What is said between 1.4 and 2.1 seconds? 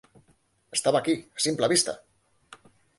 a simple vista!